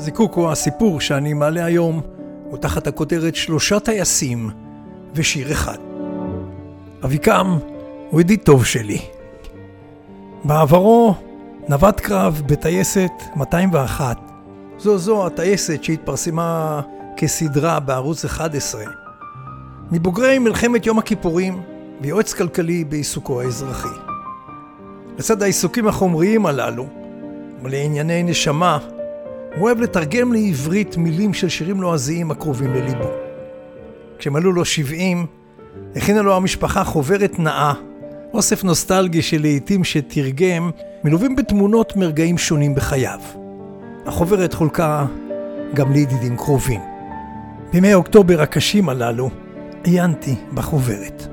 הזיקוק 0.00 0.36
או 0.36 0.52
הסיפור 0.52 1.00
שאני 1.00 1.32
מעלה 1.32 1.64
היום 1.64 2.00
הוא 2.50 2.58
תחת 2.58 2.86
הכותרת 2.86 3.36
שלושה 3.36 3.80
טייסים 3.80 4.50
ושיר 5.14 5.52
אחד. 5.52 5.76
אביקם 7.04 7.58
הוא 8.10 8.20
ידיד 8.20 8.40
טוב 8.44 8.64
שלי. 8.64 8.98
בעברו 10.44 11.14
נווט 11.68 12.00
קרב 12.00 12.42
בטייסת 12.46 13.10
201. 13.36 14.18
זו 14.78 14.98
זו 14.98 15.26
הטייסת 15.26 15.84
שהתפרסמה 15.84 16.80
כסדרה 17.16 17.80
בערוץ 17.80 18.24
11. 18.24 18.84
מבוגרי 19.92 20.38
מלחמת 20.38 20.86
יום 20.86 20.98
הכיפורים 20.98 21.62
ויועץ 22.00 22.32
כלכלי 22.32 22.84
בעיסוקו 22.84 23.40
האזרחי. 23.40 23.98
לצד 25.18 25.42
העיסוקים 25.42 25.88
החומריים 25.88 26.46
הללו, 26.46 26.86
ולענייני 27.62 28.22
נשמה, 28.22 28.78
הוא 29.56 29.64
אוהב 29.64 29.80
לתרגם 29.80 30.32
לעברית 30.32 30.96
מילים 30.96 31.34
של 31.34 31.48
שירים 31.48 31.80
לועזיים 31.80 32.30
הקרובים 32.30 32.74
לליבו. 32.74 33.10
כשמלאו 34.18 34.52
לו 34.52 34.64
70, 34.64 35.26
הכינה 35.96 36.22
לו 36.22 36.36
המשפחה 36.36 36.84
חוברת 36.84 37.38
נאה, 37.38 37.72
אוסף 38.34 38.64
נוסטלגי 38.64 39.22
של 39.22 39.40
לעיתים 39.40 39.84
שתרגם, 39.84 40.70
מלווים 41.04 41.36
בתמונות 41.36 41.96
מרגעים 41.96 42.38
שונים 42.38 42.74
בחייו. 42.74 43.20
החוברת 44.06 44.54
חולקה 44.54 45.06
גם 45.74 45.92
לידידים 45.92 46.36
קרובים. 46.36 46.80
בימי 47.72 47.94
אוקטובר 47.94 48.42
הקשים 48.42 48.88
הללו, 48.88 49.30
עיינתי 49.84 50.34
בחוברת. 50.54 51.26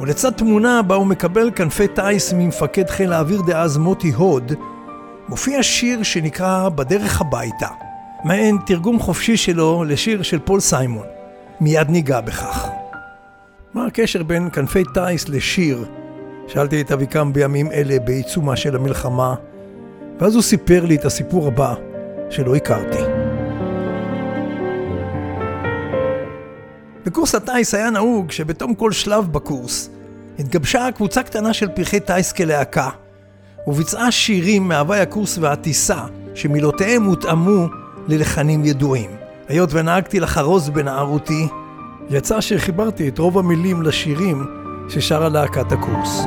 ולצד 0.00 0.30
תמונה 0.30 0.82
בה 0.82 0.94
הוא 0.94 1.06
מקבל 1.06 1.50
כנפי 1.54 1.88
טיס 1.88 2.32
ממפקד 2.32 2.90
חיל 2.90 3.12
האוויר 3.12 3.42
דאז 3.46 3.76
מוטי 3.76 4.10
הוד, 4.10 4.52
מופיע 5.30 5.62
שיר 5.62 6.02
שנקרא 6.02 6.68
"בדרך 6.68 7.20
הביתה", 7.20 7.68
מעין 8.24 8.58
תרגום 8.66 8.98
חופשי 9.00 9.36
שלו 9.36 9.84
לשיר 9.84 10.22
של 10.22 10.38
פול 10.38 10.60
סיימון. 10.60 11.06
מיד 11.60 11.90
ניגע 11.90 12.20
בכך. 12.20 12.68
מה 13.74 13.86
הקשר 13.86 14.22
בין 14.22 14.48
כנפי 14.52 14.82
טיס 14.94 15.28
לשיר? 15.28 15.84
שאלתי 16.48 16.80
את 16.80 16.92
אביקם 16.92 17.32
בימים 17.32 17.72
אלה 17.72 17.98
בעיצומה 17.98 18.56
של 18.56 18.76
המלחמה, 18.76 19.34
ואז 20.20 20.34
הוא 20.34 20.42
סיפר 20.42 20.84
לי 20.84 20.96
את 20.96 21.04
הסיפור 21.04 21.46
הבא 21.46 21.74
שלא 22.30 22.56
הכרתי. 22.56 23.02
בקורס 27.06 27.34
הטיס 27.34 27.74
היה 27.74 27.90
נהוג 27.90 28.30
שבתום 28.30 28.74
כל 28.74 28.92
שלב 28.92 29.32
בקורס 29.32 29.90
התגבשה 30.38 30.88
קבוצה 30.94 31.22
קטנה 31.22 31.52
של 31.52 31.68
פרחי 31.68 32.00
טיס 32.00 32.32
כלהקה 32.32 32.90
וביצעה 33.66 34.10
שירים 34.10 34.68
מהווי 34.68 35.00
הקורס 35.00 35.38
והטיסה 35.38 36.00
שמילותיהם 36.34 37.04
הותאמו 37.04 37.66
ללחנים 38.08 38.64
ידועים. 38.64 39.10
היות 39.48 39.70
ונהגתי 39.72 40.20
לחרוז 40.20 40.68
בנערותי, 40.68 41.48
יצא 42.10 42.40
שחיברתי 42.40 43.08
את 43.08 43.18
רוב 43.18 43.38
המילים 43.38 43.82
לשירים 43.82 44.46
ששרה 44.88 45.28
להקת 45.28 45.72
הקורס. 45.72 46.22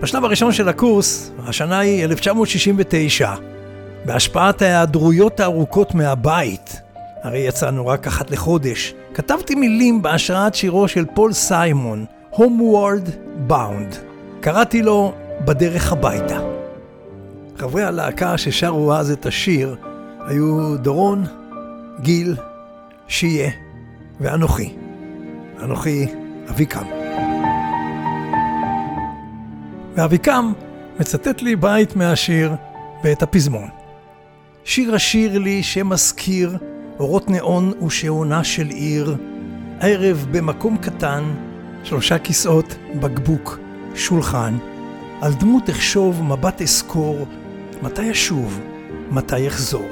בשלב 0.00 0.24
הראשון 0.24 0.52
של 0.52 0.68
הקורס, 0.68 1.32
השנה 1.46 1.78
היא 1.78 2.04
1969, 2.04 3.34
בהשפעת 4.04 4.62
ההיעדרויות 4.62 5.40
הארוכות 5.40 5.94
מהבית, 5.94 6.80
הרי 7.22 7.38
יצאנו 7.38 7.86
רק 7.86 8.06
אחת 8.06 8.30
לחודש, 8.30 8.94
כתבתי 9.14 9.54
מילים 9.54 10.02
בהשראת 10.02 10.54
שירו 10.54 10.88
של 10.88 11.04
פול 11.14 11.32
סיימון, 11.32 12.04
Homeward 12.32 13.10
Bound. 13.50 13.96
קראתי 14.40 14.82
לו 14.82 15.12
בדרך 15.44 15.92
הביתה. 15.92 16.38
חברי 17.56 17.84
הלהקה 17.84 18.38
ששרו 18.38 18.94
אז 18.94 19.10
את 19.10 19.26
השיר 19.26 19.76
היו 20.26 20.76
דורון, 20.76 21.24
גיל, 22.00 22.36
שיה 23.08 23.50
ואנוכי. 24.20 24.74
אנוכי 25.62 26.06
אביקם. 26.50 26.84
ואביקם 29.94 30.52
מצטט 31.00 31.42
לי 31.42 31.56
בית 31.56 31.96
מהשיר 31.96 32.52
ואת 33.04 33.22
הפזמון. 33.22 33.68
שיר 34.64 34.94
השיר 34.94 35.38
לי 35.38 35.62
שמזכיר 35.62 36.58
אורות 36.98 37.30
נאון 37.30 37.72
ושעונה 37.86 38.44
של 38.44 38.66
עיר, 38.66 39.16
ערב 39.80 40.26
במקום 40.30 40.76
קטן, 40.76 41.24
שלושה 41.84 42.18
כיסאות, 42.18 42.76
בקבוק, 43.00 43.58
שולחן, 43.94 44.56
על 45.20 45.34
דמות 45.34 45.70
אחשוב, 45.70 46.22
מבט 46.22 46.62
אסקור, 46.62 47.26
מתי 47.82 48.10
אשוב, 48.10 48.60
מתי 49.10 49.48
אחזור. 49.48 49.88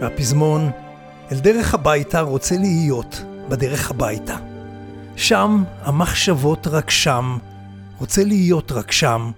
והפזמון, 0.00 0.70
אל 1.32 1.38
דרך 1.38 1.74
הביתה 1.74 2.20
רוצה 2.20 2.56
להיות, 2.58 3.22
בדרך 3.48 3.90
הביתה. 3.90 4.36
שם 5.16 5.64
המחשבות 5.82 6.66
רק 6.66 6.90
שם, 6.90 7.38
רוצה 8.00 8.24
להיות 8.24 8.72
רק 8.72 8.92
שם. 8.92 9.30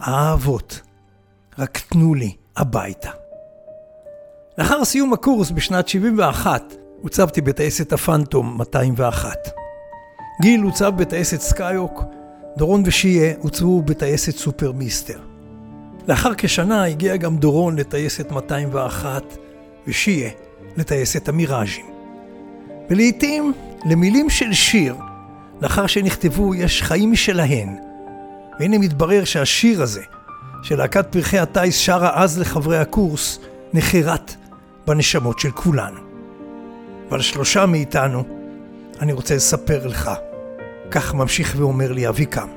האהבות, 0.00 0.80
רק 1.58 1.78
תנו 1.78 2.14
לי 2.14 2.32
הביתה. 2.56 3.10
לאחר 4.58 4.84
סיום 4.84 5.12
הקורס 5.12 5.50
בשנת 5.50 5.88
71, 5.88 6.74
הוצבתי 7.02 7.40
בטייסת 7.40 7.92
הפנטום 7.92 8.58
201. 8.58 9.36
גיל 10.42 10.60
הוצב 10.60 10.92
בטייסת 10.96 11.40
סקיוק, 11.40 12.04
דורון 12.56 12.82
ושיה 12.86 13.34
הוצבו 13.38 13.82
בטייסת 13.82 14.36
סופר 14.36 14.72
מיסטר. 14.72 15.18
לאחר 16.08 16.32
כשנה 16.38 16.84
הגיע 16.84 17.16
גם 17.16 17.36
דורון 17.36 17.76
לטייסת 17.76 18.30
201 18.30 19.22
ושיה 19.86 20.30
לטייסת 20.76 21.28
המיראז'ים. 21.28 21.86
ולעיתים 22.90 23.52
למילים 23.84 24.30
של 24.30 24.52
שיר, 24.52 24.96
לאחר 25.62 25.86
שנכתבו, 25.86 26.54
יש 26.54 26.82
חיים 26.82 27.12
משלהן. 27.12 27.76
והנה 28.60 28.78
מתברר 28.78 29.24
שהשיר 29.24 29.82
הזה, 29.82 30.02
של 30.62 30.76
להקת 30.76 31.06
פרחי 31.12 31.38
הטיס 31.38 31.76
שרה 31.76 32.22
אז 32.22 32.38
לחברי 32.38 32.78
הקורס, 32.78 33.38
נחרט 33.72 34.34
בנשמות 34.86 35.38
של 35.38 35.50
כולנו. 35.50 36.00
ועל 37.10 37.20
שלושה 37.20 37.66
מאיתנו 37.66 38.24
אני 39.00 39.12
רוצה 39.12 39.36
לספר 39.36 39.86
לך. 39.86 40.10
כך 40.94 41.14
ממשיך 41.14 41.54
ואומר 41.58 41.92
לי 41.92 42.08
אביקם. 42.08 42.48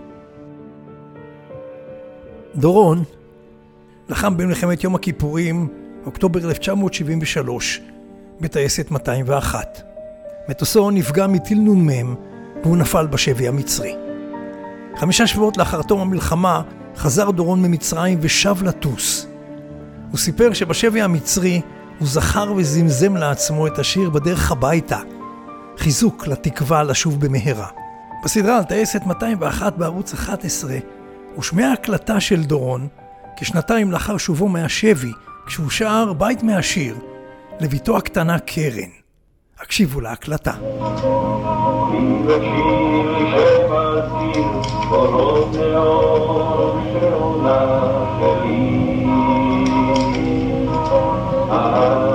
דורון 2.55 3.03
לחם 4.09 4.37
במלחמת 4.37 4.83
יום 4.83 4.95
הכיפורים, 4.95 5.67
אוקטובר 6.05 6.49
1973, 6.49 7.81
בטייסת 8.41 8.91
201. 8.91 9.81
מטוסו 10.49 10.91
נפגע 10.91 11.27
מטיל 11.27 11.59
נ"מ 11.59 12.15
והוא 12.63 12.77
נפל 12.77 13.07
בשבי 13.07 13.47
המצרי. 13.47 13.95
חמישה 14.97 15.27
שבועות 15.27 15.57
לאחר 15.57 15.81
תום 15.81 15.99
המלחמה 15.99 16.61
חזר 16.95 17.31
דורון 17.31 17.61
ממצרים 17.61 18.17
ושב 18.21 18.55
לטוס. 18.63 19.27
הוא 20.11 20.17
סיפר 20.17 20.53
שבשבי 20.53 21.01
המצרי 21.01 21.61
הוא 21.99 22.07
זכר 22.07 22.53
וזמזם 22.55 23.15
לעצמו 23.15 23.67
את 23.67 23.79
השיר 23.79 24.09
בדרך 24.09 24.51
הביתה, 24.51 24.99
חיזוק 25.77 26.27
לתקווה 26.27 26.83
לשוב 26.83 27.25
במהרה. 27.25 27.86
בסדרה 28.23 28.57
על 28.57 28.63
טייסת 28.63 29.05
201 29.05 29.78
בערוץ 29.78 30.13
11 30.13 30.78
הושמעה 31.35 31.73
הקלטה 31.73 32.19
של 32.19 32.44
דורון 32.44 32.88
כשנתיים 33.38 33.91
לאחר 33.91 34.17
שובו 34.17 34.47
מהשבי, 34.47 35.11
כשהוא 35.45 35.69
שר 35.69 36.13
בית 36.13 36.44
מהשיר 36.44 36.95
לביתו 37.59 37.97
הקטנה 37.97 38.39
קרן. 38.39 38.89
הקשיבו 39.59 40.01
להקלטה. 40.01 40.53
אפשר 51.31 52.06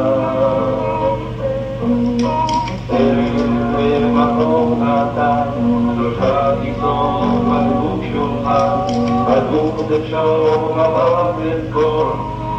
לבוא 9.93 11.33
לזכור 11.45 12.05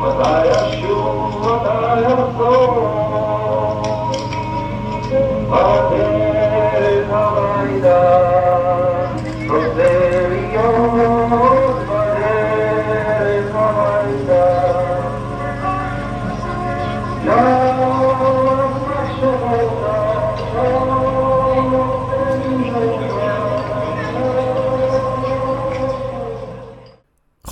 מתי 0.02 0.52
אשוב, 0.52 1.42
מתי 1.42 2.06
אחזור 2.08 2.90
בדרך 5.50 5.93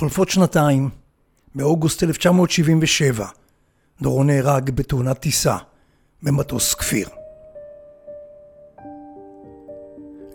חולפות 0.02 0.28
שנתיים, 0.28 0.88
באוגוסט 1.54 2.02
1977, 2.02 3.26
דורון 4.02 4.26
נהרג 4.26 4.70
בתאונת 4.70 5.18
טיסה 5.18 5.56
במטוס 6.22 6.74
כפיר. 6.74 7.08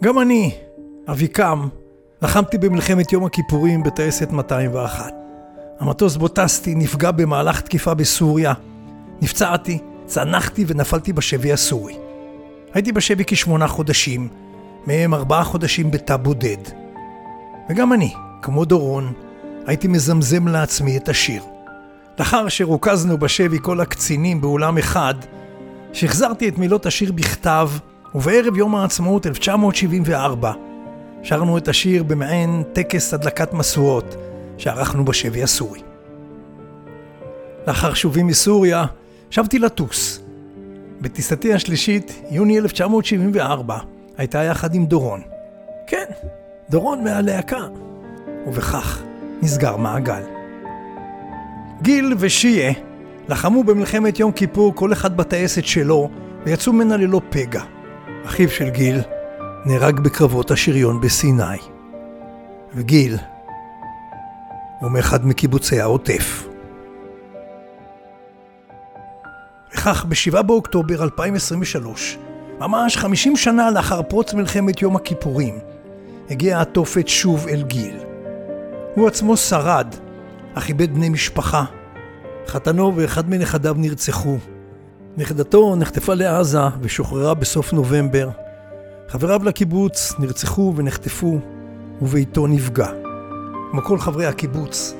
גם 0.03 0.19
אני, 0.19 0.55
אביקם, 1.07 1.67
לחמתי 2.21 2.57
במלחמת 2.57 3.13
יום 3.13 3.25
הכיפורים 3.25 3.83
בטייסת 3.83 4.31
201. 4.31 5.13
המטוס 5.79 6.15
בו 6.15 6.27
טסתי 6.27 6.75
נפגע 6.75 7.11
במהלך 7.11 7.61
תקיפה 7.61 7.93
בסוריה. 7.93 8.53
נפצעתי, 9.21 9.79
צנחתי 10.05 10.65
ונפלתי 10.67 11.13
בשבי 11.13 11.53
הסורי. 11.53 11.97
הייתי 12.73 12.91
בשבי 12.91 13.23
כשמונה 13.27 13.67
חודשים, 13.67 14.27
מהם 14.85 15.13
ארבעה 15.13 15.43
חודשים 15.43 15.91
בתא 15.91 16.17
בודד. 16.17 16.63
וגם 17.69 17.93
אני, 17.93 18.13
כמו 18.41 18.65
דורון, 18.65 19.13
הייתי 19.67 19.87
מזמזם 19.87 20.47
לעצמי 20.47 20.97
את 20.97 21.09
השיר. 21.09 21.43
לאחר 22.19 22.47
שרוכזנו 22.47 23.17
בשבי 23.17 23.57
כל 23.61 23.81
הקצינים 23.81 24.41
באולם 24.41 24.77
אחד, 24.77 25.13
שחזרתי 25.93 26.49
את 26.49 26.57
מילות 26.57 26.85
השיר 26.85 27.11
בכתב, 27.11 27.69
ובערב 28.15 28.57
יום 28.57 28.75
העצמאות 28.75 29.27
1974 29.27 30.51
שרנו 31.23 31.57
את 31.57 31.67
השיר 31.67 32.03
במעין 32.03 32.63
טקס 32.73 33.13
הדלקת 33.13 33.53
משואות 33.53 34.15
שערכנו 34.57 35.05
בשבי 35.05 35.43
הסורי. 35.43 35.81
לאחר 37.67 37.93
שובי 37.93 38.23
מסוריה, 38.23 38.85
שבתי 39.29 39.59
לטוס. 39.59 40.19
בטיסתי 41.01 41.53
השלישית, 41.53 42.21
יוני 42.31 42.57
1974, 42.57 43.77
הייתה 44.17 44.43
יחד 44.43 44.75
עם 44.75 44.85
דורון. 44.85 45.21
כן, 45.87 46.05
דורון 46.69 47.03
מהלהקה. 47.03 47.67
ובכך 48.47 49.03
נסגר 49.41 49.77
מעגל. 49.77 50.23
גיל 51.81 52.13
ושיה 52.17 52.73
לחמו 53.29 53.63
במלחמת 53.63 54.19
יום 54.19 54.31
כיפור 54.31 54.75
כל 54.75 54.93
אחד 54.93 55.17
בטייסת 55.17 55.65
שלו 55.65 56.09
ויצאו 56.45 56.73
ממנה 56.73 56.97
ללא 56.97 57.21
פגע. 57.29 57.61
אחיו 58.25 58.49
של 58.49 58.69
גיל 58.69 59.01
נהרג 59.65 59.99
בקרבות 59.99 60.51
השריון 60.51 61.01
בסיני. 61.01 61.57
וגיל 62.73 63.17
הוא 64.79 64.91
מאחד 64.91 65.25
מקיבוצי 65.25 65.81
העוטף. 65.81 66.47
וכך 69.73 70.05
ב-7 70.05 70.41
באוקטובר 70.41 71.03
2023, 71.03 72.17
ממש 72.59 72.97
50 72.97 73.35
שנה 73.35 73.71
לאחר 73.71 74.01
פרוץ 74.01 74.33
מלחמת 74.33 74.81
יום 74.81 74.95
הכיפורים, 74.95 75.59
הגיע 76.29 76.61
התופת 76.61 77.07
שוב 77.07 77.47
אל 77.47 77.63
גיל. 77.63 78.06
הוא 78.97 79.07
עצמו 79.07 79.37
שרד, 79.37 79.95
אך 80.53 80.69
איבד 80.69 80.93
בני 80.93 81.09
משפחה. 81.09 81.63
חתנו 82.47 82.95
ואחד 82.95 83.29
מנכדיו 83.29 83.75
נרצחו. 83.77 84.37
נכדתו 85.17 85.75
נחטפה 85.75 86.13
לעזה 86.13 86.59
ושוחררה 86.81 87.33
בסוף 87.33 87.73
נובמבר. 87.73 88.29
חבריו 89.07 89.43
לקיבוץ 89.43 90.13
נרצחו 90.19 90.73
ונחטפו, 90.75 91.39
וביתו 92.01 92.47
נפגע. 92.47 92.87
כמו 93.71 93.81
כל 93.81 93.99
חברי 93.99 94.25
הקיבוץ, 94.25 94.93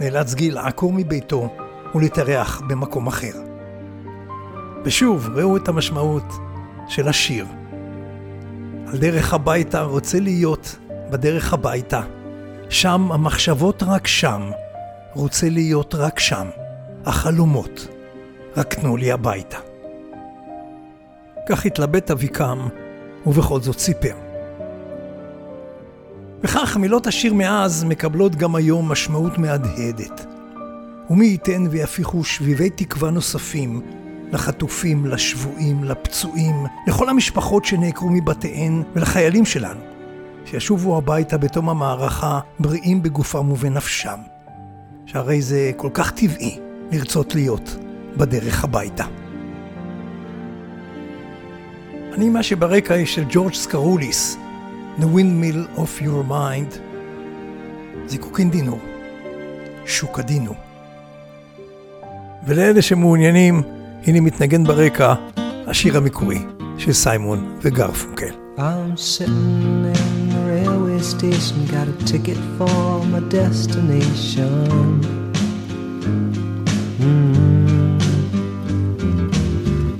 נאלץ 0.00 0.34
גיל 0.34 0.54
לעקור 0.54 0.92
מביתו 0.92 1.54
ולהתארח 1.94 2.60
במקום 2.68 3.06
אחר. 3.06 3.34
ושוב, 4.84 5.28
ראו 5.34 5.56
את 5.56 5.68
המשמעות 5.68 6.32
של 6.88 7.08
השיר. 7.08 7.46
על 8.86 8.98
דרך 8.98 9.34
הביתה 9.34 9.82
רוצה 9.82 10.20
להיות 10.20 10.76
בדרך 11.10 11.52
הביתה. 11.52 12.00
שם 12.70 13.12
המחשבות 13.12 13.82
רק 13.82 14.06
שם, 14.06 14.50
רוצה 15.14 15.48
להיות 15.48 15.94
רק 15.94 16.18
שם. 16.18 16.46
החלומות, 17.06 17.88
רק 18.56 18.74
תנו 18.74 18.96
לי 18.96 19.12
הביתה. 19.12 19.56
כך 21.48 21.66
התלבט 21.66 22.10
אביקם, 22.10 22.68
ובכל 23.26 23.60
זאת 23.60 23.78
סיפר. 23.78 24.14
וכך 26.42 26.76
מילות 26.76 27.06
השיר 27.06 27.34
מאז 27.34 27.84
מקבלות 27.84 28.36
גם 28.36 28.54
היום 28.54 28.92
משמעות 28.92 29.38
מהדהדת. 29.38 30.26
ומי 31.10 31.26
ייתן 31.26 31.66
ויפיחו 31.70 32.24
שביבי 32.24 32.70
תקווה 32.70 33.10
נוספים 33.10 33.80
לחטופים, 34.32 35.06
לשבויים, 35.06 35.84
לפצועים, 35.84 36.66
לכל 36.86 37.08
המשפחות 37.08 37.64
שנעקרו 37.64 38.10
מבתיהן 38.10 38.82
ולחיילים 38.94 39.44
שלנו, 39.44 39.80
שישובו 40.44 40.96
הביתה 40.96 41.38
בתום 41.38 41.68
המערכה 41.68 42.40
בריאים 42.58 43.02
בגופם 43.02 43.52
ובנפשם. 43.52 44.18
שהרי 45.06 45.42
זה 45.42 45.70
כל 45.76 45.88
כך 45.94 46.10
טבעי 46.10 46.58
לרצות 46.92 47.34
להיות 47.34 47.76
בדרך 48.16 48.64
הביתה. 48.64 49.04
אני 52.14 52.28
מה 52.28 52.42
שברקע 52.42 52.94
היא 52.94 53.06
של 53.06 53.24
ג'ורג' 53.30 53.54
סקרוליס, 53.54 54.36
The 54.98 55.02
Windmill 55.02 55.78
of 55.78 56.02
Your 56.02 56.30
Mind, 56.30 56.78
זיקוקין 58.06 58.50
דינו, 58.50 58.78
שוק 59.86 60.18
הדינו. 60.18 60.54
ולאלה 62.46 62.82
שמעוניינים, 62.82 63.62
הנה 64.06 64.20
מתנגן 64.20 64.64
ברקע 64.64 65.14
השיר 65.66 65.96
המקורי 65.96 66.38
של 66.78 66.92
סיימון 66.92 67.58
וגרפונקל. 67.62 68.30
I'm 68.56 68.96
sitting 68.96 69.79
station, 71.10 71.66
got 71.66 71.88
a 71.88 71.92
ticket 72.04 72.36
for 72.56 73.04
my 73.06 73.20
destination. 73.28 75.00
Mm. 76.98 78.00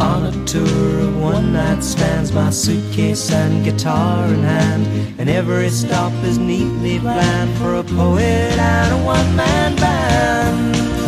On 0.00 0.26
a 0.26 0.44
tour 0.46 1.00
of 1.00 1.20
one 1.20 1.52
night 1.52 1.82
stands, 1.82 2.32
my 2.32 2.50
suitcase 2.50 3.32
and 3.32 3.64
guitar 3.64 4.28
in 4.28 4.42
hand. 4.44 4.86
And 5.18 5.28
every 5.28 5.70
stop 5.70 6.12
is 6.22 6.38
neatly 6.38 7.00
planned 7.00 7.58
for 7.58 7.74
a 7.74 7.82
poet 7.82 8.56
and 8.58 8.92
a 8.92 9.04
one 9.04 9.34
man 9.34 9.74
band. 9.76 10.99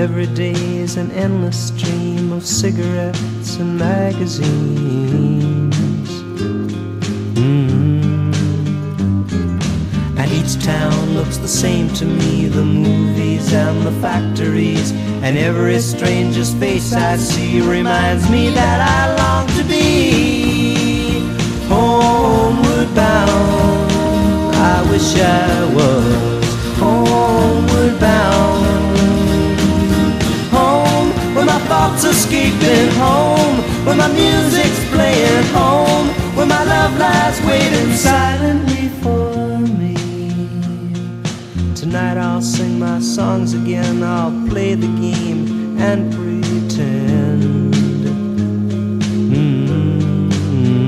Every 0.00 0.26
day 0.28 0.54
is 0.78 0.96
an 0.96 1.10
endless 1.10 1.68
stream 1.68 2.32
of 2.32 2.46
cigarettes 2.46 3.56
and 3.58 3.78
magazines. 3.78 5.76
Mm. 7.34 8.32
And 10.18 10.32
each 10.32 10.58
town 10.64 11.12
looks 11.12 11.36
the 11.36 11.46
same 11.46 11.92
to 12.00 12.06
me 12.06 12.46
the 12.46 12.64
movies 12.64 13.52
and 13.52 13.82
the 13.82 13.92
factories. 14.00 14.90
And 15.22 15.36
every 15.36 15.78
stranger's 15.80 16.54
face 16.54 16.94
I 16.94 17.18
see 17.18 17.60
reminds 17.60 18.30
me 18.30 18.48
that 18.54 18.80
I 18.80 18.99
songs 43.02 43.54
again. 43.54 44.02
I'll 44.02 44.32
play 44.48 44.74
the 44.74 44.86
game 44.86 45.78
and 45.78 46.12
pretend. 46.12 47.72
Mm-hmm. 49.32 50.84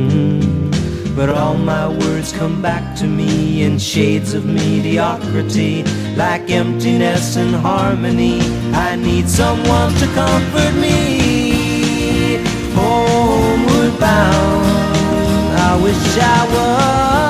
But 1.16 1.30
all 1.30 1.54
my 1.54 1.88
words 1.88 2.32
come 2.32 2.60
back 2.60 2.96
to 2.98 3.06
me 3.06 3.62
in 3.62 3.78
shades 3.78 4.34
of 4.34 4.44
mediocrity, 4.44 5.84
like 6.16 6.50
emptiness 6.50 7.36
and 7.36 7.54
harmony. 7.54 8.40
I 8.72 8.96
need 8.96 9.28
someone 9.28 9.94
to 9.94 10.06
comfort 10.14 10.74
me. 10.74 12.42
Homeward 12.74 13.98
bound, 13.98 15.58
I 15.58 15.76
wish 15.82 16.18
I 16.18 16.46
was. 16.54 17.21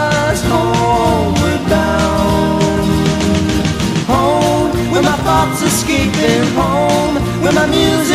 escaping 5.72 6.44
home. 6.54 7.14
With 7.42 7.54
my 7.54 7.66
music 7.66 8.11